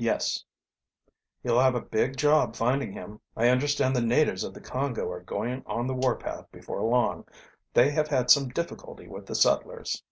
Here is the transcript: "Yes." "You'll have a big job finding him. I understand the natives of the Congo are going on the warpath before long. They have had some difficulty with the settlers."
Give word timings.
"Yes." 0.00 0.42
"You'll 1.44 1.60
have 1.60 1.76
a 1.76 1.80
big 1.80 2.16
job 2.16 2.56
finding 2.56 2.90
him. 2.90 3.20
I 3.36 3.46
understand 3.50 3.94
the 3.94 4.00
natives 4.02 4.42
of 4.42 4.52
the 4.52 4.60
Congo 4.60 5.08
are 5.12 5.20
going 5.20 5.62
on 5.64 5.86
the 5.86 5.94
warpath 5.94 6.50
before 6.50 6.82
long. 6.82 7.24
They 7.72 7.92
have 7.92 8.08
had 8.08 8.32
some 8.32 8.48
difficulty 8.48 9.06
with 9.06 9.26
the 9.26 9.36
settlers." 9.36 10.02